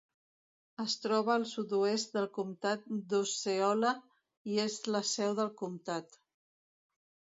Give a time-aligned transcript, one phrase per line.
[0.83, 3.93] Es troba al sud-oest del comtat d'Osceola
[4.55, 6.23] i és la seu del comtat.